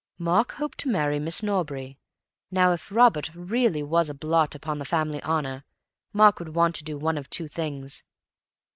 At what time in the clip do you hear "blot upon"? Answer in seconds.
4.15-4.79